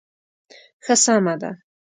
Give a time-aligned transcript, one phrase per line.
[0.83, 1.51] ښه سمه ده.